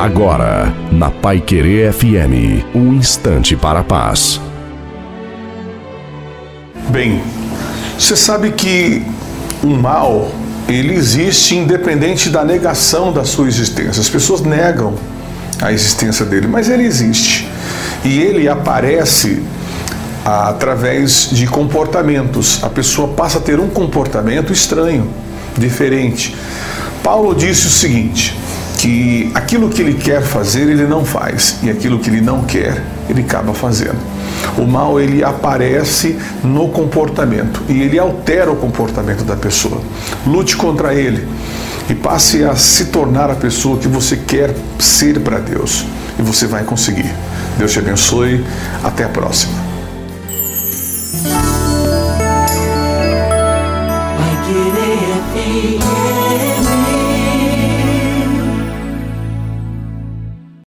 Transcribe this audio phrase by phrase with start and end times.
[0.00, 4.40] Agora, na Pai Querer FM, um instante para a paz.
[6.88, 7.22] Bem,
[7.98, 9.02] você sabe que
[9.62, 10.32] o mal,
[10.66, 14.00] ele existe independente da negação da sua existência.
[14.00, 14.94] As pessoas negam
[15.60, 17.46] a existência dele, mas ele existe.
[18.02, 19.42] E ele aparece
[20.24, 22.64] através de comportamentos.
[22.64, 25.06] A pessoa passa a ter um comportamento estranho,
[25.58, 26.34] diferente.
[27.02, 28.34] Paulo disse o seguinte:
[28.80, 32.82] que aquilo que ele quer fazer ele não faz e aquilo que ele não quer
[33.10, 33.98] ele acaba fazendo.
[34.56, 39.82] O mal ele aparece no comportamento e ele altera o comportamento da pessoa.
[40.26, 41.28] Lute contra ele
[41.90, 45.84] e passe a se tornar a pessoa que você quer ser para Deus
[46.18, 47.12] e você vai conseguir.
[47.58, 48.42] Deus te abençoe.
[48.82, 49.70] Até a próxima.